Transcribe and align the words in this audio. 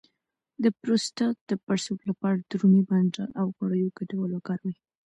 د 0.63 0.65
پروستات 0.79 1.35
د 1.49 1.51
پړسوب 1.65 1.99
لپاره 2.09 2.39
د 2.49 2.51
رومي 2.61 2.83
بانجان 2.89 3.29
او 3.39 3.45
غوړیو 3.55 3.95
ګډول 3.99 4.29
وکاروئ 4.33 4.75